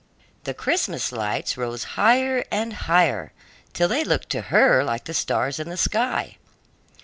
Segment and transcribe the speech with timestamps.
[0.45, 3.33] The Christmas lights rose higher and higher,
[3.71, 6.37] till they looked to her like the stars in the sky.